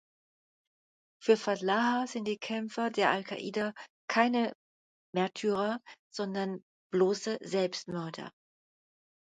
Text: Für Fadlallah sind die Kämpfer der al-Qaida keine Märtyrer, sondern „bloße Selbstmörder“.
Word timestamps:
Für 1.21 1.37
Fadlallah 1.37 2.07
sind 2.07 2.25
die 2.27 2.39
Kämpfer 2.39 2.89
der 2.89 3.11
al-Qaida 3.11 3.71
keine 4.09 4.51
Märtyrer, 5.13 5.79
sondern 6.09 6.63
„bloße 6.91 7.37
Selbstmörder“. 7.43 8.31